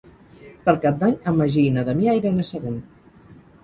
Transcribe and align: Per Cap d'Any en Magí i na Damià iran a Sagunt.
Per 0.69 0.73
Cap 0.85 0.97
d'Any 1.03 1.13
en 1.33 1.39
Magí 1.43 1.69
i 1.69 1.77
na 1.79 1.87
Damià 1.93 2.19
iran 2.25 2.43
a 2.47 2.51
Sagunt. 2.53 2.85